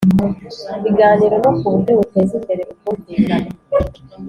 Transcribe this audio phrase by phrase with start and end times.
[0.83, 3.49] biganiro no ku buryo buteza imbere ubwunvikane